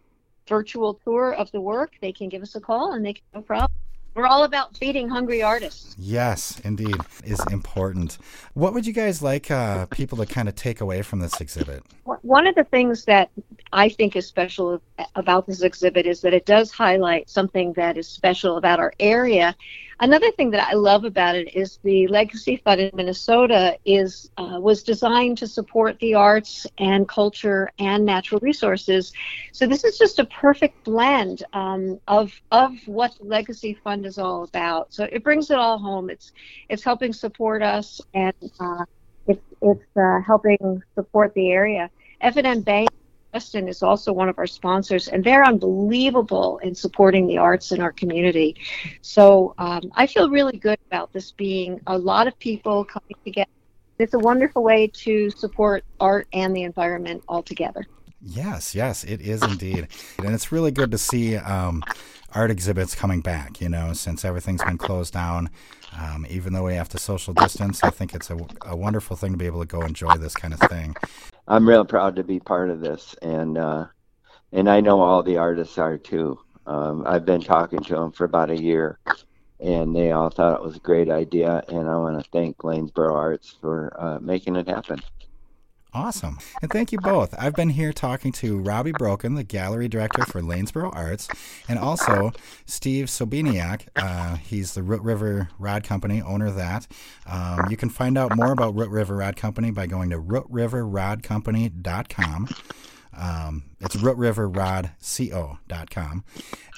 virtual 0.48 0.94
tour 1.04 1.34
of 1.34 1.52
the 1.52 1.60
work, 1.60 1.94
they 2.02 2.12
can 2.12 2.30
give 2.30 2.44
us 2.44 2.54
a 2.54 2.62
call 2.62 2.94
and 2.94 3.04
they 3.04 3.14
can 3.14 3.24
no 3.34 3.42
problem. 3.42 3.72
We're 4.14 4.28
all 4.28 4.44
about 4.44 4.76
feeding 4.76 5.08
hungry 5.08 5.42
artists. 5.42 5.96
Yes, 5.98 6.60
indeed, 6.66 6.98
is 7.24 7.40
important. 7.50 8.18
What 8.54 8.74
would 8.74 8.86
you 8.86 8.92
guys 8.92 9.22
like 9.22 9.50
uh, 9.50 9.86
people 9.86 10.18
to 10.18 10.26
kind 10.26 10.50
of 10.50 10.56
take 10.56 10.82
away 10.82 11.02
from 11.02 11.20
this 11.20 11.40
exhibit? 11.40 11.84
One 12.04 12.46
of 12.46 12.56
the 12.56 12.66
things 12.66 13.06
that 13.06 13.32
I 13.72 13.88
think 13.88 14.18
is 14.18 14.28
special 14.28 14.82
about 15.16 15.48
this 15.48 15.62
exhibit 15.62 16.06
is 16.06 16.20
that 16.22 16.34
it 16.34 16.46
does 16.46 16.72
highlight 16.72 17.30
something 17.30 17.72
that 17.74 17.98
is 17.98 18.06
special 18.06 18.58
about 18.58 18.80
our 18.80 18.94
area. 19.00 19.56
Another 20.02 20.32
thing 20.32 20.50
that 20.50 20.68
I 20.68 20.74
love 20.74 21.06
about 21.06 21.36
it 21.36 21.56
is 21.56 21.78
the 21.84 22.08
Legacy 22.08 22.56
Fund 22.58 22.82
in 22.82 22.90
Minnesota 22.96 23.78
is 23.86 24.32
uh, 24.36 24.58
was 24.60 24.82
designed 24.82 25.38
to 25.38 25.48
support 25.48 26.00
the 26.00 26.16
arts 26.16 26.66
and 26.80 27.08
culture 27.08 27.70
and 27.78 28.04
natural 28.04 28.40
resources. 28.42 29.14
So 29.52 29.68
this 29.68 29.84
is 29.84 30.00
just 30.00 30.18
a 30.18 30.26
perfect 30.26 30.84
blend 30.86 31.44
um, 31.54 32.00
of 32.08 32.34
of 32.50 32.72
what 32.88 33.16
Legacy 33.20 33.76
Fund 33.84 34.08
is 34.08 34.18
all 34.18 34.44
about. 34.44 34.92
So 34.92 35.04
it 35.04 35.24
brings 35.24 35.52
it 35.52 35.60
all 35.60 35.78
home. 35.78 36.10
It's 36.10 36.32
it's 36.68 36.84
helping 36.84 37.14
support 37.14 37.62
us 37.62 38.02
and 38.16 38.34
uh, 38.60 38.86
it's 39.28 39.46
it's 39.62 39.86
uh, 39.96 40.20
helping 40.26 40.82
support 40.96 41.32
the 41.36 41.52
area. 41.52 41.92
F&M 42.22 42.62
Bank 42.62 42.90
Weston 43.34 43.68
is 43.68 43.82
also 43.82 44.12
one 44.12 44.30
of 44.30 44.38
our 44.38 44.48
sponsors, 44.48 45.08
and 45.08 45.24
they're 45.24 45.44
unbelievable 45.44 46.58
in 46.60 46.76
supporting 46.76 47.28
the 47.28 47.38
arts 47.38 47.72
in 47.72 47.82
our 47.82 47.92
community. 47.92 48.56
So 49.02 49.54
um, 49.58 49.92
I 49.96 50.08
feel 50.08 50.30
really 50.30 50.58
good 50.58 50.80
about 50.88 51.14
this 51.14 51.32
being 51.32 51.80
a 51.88 51.98
lot 51.98 52.28
of 52.28 52.38
people 52.40 52.84
coming 52.84 53.16
together. 53.24 53.50
It's 54.00 54.14
a 54.14 54.20
wonderful 54.20 54.64
way 54.64 54.88
to 54.88 55.30
support 55.30 55.86
art 56.00 56.28
and 56.34 56.56
the 56.56 56.64
environment 56.64 57.24
all 57.28 57.44
together. 57.44 57.86
Yes, 58.24 58.76
yes, 58.76 59.04
it 59.04 59.22
is 59.22 59.42
indeed. 59.42 59.88
And 60.20 60.34
it's 60.34 60.52
really 60.52 60.72
good 60.72 60.92
to 60.92 60.98
see 60.98 61.38
um, 61.38 61.84
art 62.34 62.52
exhibits 62.52 62.96
coming 62.96 63.22
back, 63.22 63.62
you 63.62 63.70
know, 63.70 63.94
since 63.94 64.24
everything's 64.26 64.64
been 64.64 64.78
closed 64.78 65.14
down. 65.14 65.50
Um, 66.00 66.26
even 66.30 66.54
though 66.54 66.64
we 66.64 66.76
have 66.76 66.90
to 66.90 66.98
social 66.98 67.34
distance, 67.34 67.84
I 67.84 67.90
think 67.90 68.14
it's 68.14 68.30
a, 68.30 68.38
a 68.66 68.76
wonderful 68.76 69.16
thing 69.16 69.34
to 69.34 69.38
be 69.38 69.46
able 69.46 69.60
to 69.60 69.68
go 69.68 69.82
enjoy 69.82 70.16
this 70.16 70.36
kind 70.36 70.54
of 70.54 70.60
thing. 70.70 70.96
I'm 71.48 71.68
real 71.68 71.84
proud 71.84 72.16
to 72.16 72.24
be 72.24 72.40
part 72.40 72.70
of 72.70 72.80
this, 72.80 73.16
and 73.22 73.58
uh, 73.58 73.88
and 74.52 74.70
I 74.70 74.80
know 74.80 75.02
all 75.02 75.24
the 75.24 75.38
artists 75.38 75.78
are 75.78 75.98
too. 75.98 76.40
Um, 76.66 77.04
I've 77.06 77.26
been 77.26 77.42
talking 77.42 77.84
to 77.84 77.94
them 77.96 78.12
for 78.12 78.24
about 78.24 78.50
a 78.50 78.62
year, 78.62 79.00
and 79.60 79.96
they 79.96 80.12
all 80.12 80.30
thought 80.30 80.56
it 80.56 80.64
was 80.64 80.78
a 80.78 80.80
great 80.80 81.10
idea. 81.10 81.64
And 81.68 81.90
I 81.90 81.98
want 81.98 82.24
to 82.24 82.30
thank 82.32 82.58
Lanesboro 82.58 83.14
Arts 83.14 83.58
for 83.60 83.94
uh, 84.00 84.20
making 84.20 84.56
it 84.56 84.68
happen. 84.68 85.02
Awesome. 85.94 86.38
And 86.62 86.72
thank 86.72 86.94
you 86.94 87.00
both. 87.00 87.36
I've 87.38 87.54
been 87.54 87.72
here 87.72 87.92
talking 87.92 88.32
to 88.34 88.58
Robbie 88.58 88.94
Broken, 88.94 89.36
the 89.36 89.44
gallery 89.44 89.90
director 89.90 90.24
for 90.26 90.42
Lanesboro 90.42 90.90
Arts, 90.96 91.28
and 91.68 91.78
also 91.78 92.32
Steve 92.66 93.08
Sobieniak. 93.08 93.90
Uh, 93.98 94.38
he's 94.38 94.74
the 94.74 94.84
Root 94.84 95.02
River 95.02 95.50
Rod 95.60 95.84
Company, 95.84 96.22
owner 96.22 96.48
of 96.48 96.56
that. 96.56 96.88
Um, 97.28 97.66
you 97.70 97.76
can 97.76 97.90
find 97.90 98.18
out 98.18 98.38
more 98.38 98.54
about 98.54 98.74
Root 98.74 98.90
River 98.90 99.18
Rod 99.18 99.36
Company 99.36 99.70
by 99.70 99.86
going 99.86 100.10
to 100.12 100.18
rootriverrodcompany.com. 100.18 102.48
Um, 103.18 103.64
it's 103.80 103.96
rootriverrodco.com. 103.96 106.24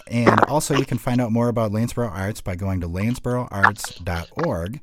And 0.08 0.40
also, 0.46 0.76
you 0.76 0.86
can 0.86 0.98
find 0.98 1.22
out 1.22 1.32
more 1.32 1.48
about 1.48 1.72
Lanesboro 1.72 2.12
Arts 2.12 2.42
by 2.42 2.56
going 2.56 2.82
to 2.82 2.90
lanesboroarts.org. 2.90 4.82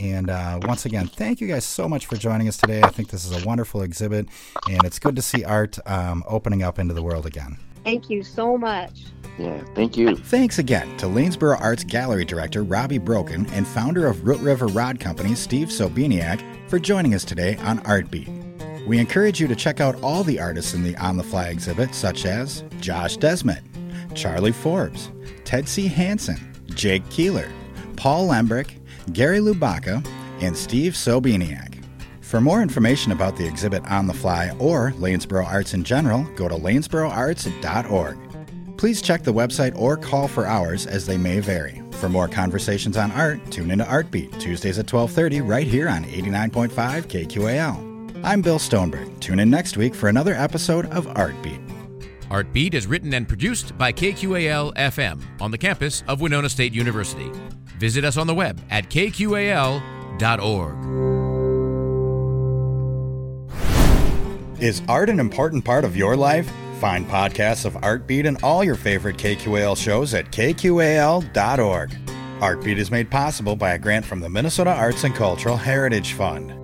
And 0.00 0.30
uh, 0.30 0.60
once 0.62 0.86
again, 0.86 1.08
thank 1.08 1.40
you 1.40 1.48
guys 1.48 1.64
so 1.64 1.88
much 1.88 2.06
for 2.06 2.16
joining 2.16 2.48
us 2.48 2.56
today. 2.56 2.82
I 2.82 2.88
think 2.88 3.10
this 3.10 3.24
is 3.24 3.42
a 3.42 3.46
wonderful 3.46 3.82
exhibit, 3.82 4.28
and 4.68 4.84
it's 4.84 4.98
good 4.98 5.16
to 5.16 5.22
see 5.22 5.44
art 5.44 5.78
um, 5.86 6.24
opening 6.26 6.62
up 6.62 6.78
into 6.78 6.94
the 6.94 7.02
world 7.02 7.26
again. 7.26 7.58
Thank 7.84 8.08
you 8.08 8.22
so 8.22 8.56
much. 8.56 9.06
Yeah, 9.38 9.62
thank 9.74 9.96
you. 9.96 10.16
Thanks 10.16 10.58
again 10.58 10.96
to 10.98 11.06
Lanesboro 11.06 11.60
Arts 11.60 11.84
Gallery 11.84 12.24
Director 12.24 12.62
Robbie 12.62 12.98
Broken 12.98 13.46
and 13.50 13.66
founder 13.66 14.06
of 14.06 14.26
Root 14.26 14.40
River 14.40 14.66
Rod 14.66 15.00
Company, 15.00 15.34
Steve 15.34 15.68
Sobieniak, 15.68 16.42
for 16.68 16.78
joining 16.78 17.14
us 17.14 17.24
today 17.24 17.56
on 17.56 17.78
Artbeat. 17.80 18.51
We 18.86 18.98
encourage 18.98 19.40
you 19.40 19.46
to 19.46 19.54
check 19.54 19.80
out 19.80 20.02
all 20.02 20.24
the 20.24 20.40
artists 20.40 20.74
in 20.74 20.82
the 20.82 20.96
On 20.96 21.16
the 21.16 21.22
Fly 21.22 21.48
exhibit, 21.48 21.94
such 21.94 22.26
as 22.26 22.64
Josh 22.80 23.16
Desmet, 23.16 23.62
Charlie 24.14 24.52
Forbes, 24.52 25.10
Ted 25.44 25.68
C. 25.68 25.86
Hansen, 25.86 26.52
Jake 26.74 27.08
Keeler, 27.08 27.50
Paul 27.96 28.28
Lambrecht, 28.28 28.72
Gary 29.12 29.38
Lubaka, 29.38 30.04
and 30.40 30.56
Steve 30.56 30.94
Sobieniak. 30.94 31.84
For 32.20 32.40
more 32.40 32.62
information 32.62 33.12
about 33.12 33.36
the 33.36 33.46
exhibit 33.46 33.84
On 33.86 34.06
the 34.06 34.14
Fly 34.14 34.50
or 34.58 34.92
Lanesboro 34.92 35.46
Arts 35.46 35.74
in 35.74 35.84
general, 35.84 36.24
go 36.34 36.48
to 36.48 36.54
lanesboroarts.org. 36.56 38.18
Please 38.78 39.00
check 39.00 39.22
the 39.22 39.32
website 39.32 39.78
or 39.78 39.96
call 39.96 40.26
for 40.26 40.46
hours 40.46 40.86
as 40.86 41.06
they 41.06 41.16
may 41.16 41.38
vary. 41.38 41.82
For 41.92 42.08
more 42.08 42.26
conversations 42.26 42.96
on 42.96 43.12
art, 43.12 43.38
tune 43.52 43.70
into 43.70 43.84
Artbeat 43.84 44.40
Tuesdays 44.40 44.78
at 44.78 44.86
12:30 44.86 45.40
right 45.46 45.66
here 45.66 45.88
on 45.88 46.04
89.5 46.04 47.06
KQAL. 47.06 47.91
I'm 48.24 48.40
Bill 48.40 48.58
Stoneberg. 48.58 49.18
Tune 49.18 49.40
in 49.40 49.50
next 49.50 49.76
week 49.76 49.96
for 49.96 50.08
another 50.08 50.34
episode 50.34 50.86
of 50.86 51.06
Artbeat. 51.06 51.60
Artbeat 52.30 52.72
is 52.72 52.86
written 52.86 53.12
and 53.14 53.26
produced 53.26 53.76
by 53.76 53.92
KQAL 53.92 54.74
FM 54.74 55.20
on 55.40 55.50
the 55.50 55.58
campus 55.58 56.04
of 56.06 56.20
Winona 56.20 56.48
State 56.48 56.72
University. 56.72 57.32
Visit 57.78 58.04
us 58.04 58.16
on 58.16 58.28
the 58.28 58.34
web 58.34 58.60
at 58.70 58.88
kqal.org. 58.88 59.82
Is 64.62 64.82
art 64.88 65.10
an 65.10 65.18
important 65.18 65.64
part 65.64 65.84
of 65.84 65.96
your 65.96 66.16
life? 66.16 66.48
Find 66.78 67.04
podcasts 67.08 67.64
of 67.64 67.74
Artbeat 67.74 68.28
and 68.28 68.40
all 68.44 68.62
your 68.62 68.76
favorite 68.76 69.16
KQAL 69.16 69.76
shows 69.76 70.14
at 70.14 70.30
kqal.org. 70.30 71.90
Artbeat 72.40 72.76
is 72.76 72.90
made 72.92 73.10
possible 73.10 73.56
by 73.56 73.72
a 73.72 73.78
grant 73.78 74.04
from 74.04 74.20
the 74.20 74.28
Minnesota 74.28 74.70
Arts 74.70 75.02
and 75.02 75.14
Cultural 75.14 75.56
Heritage 75.56 76.12
Fund. 76.12 76.61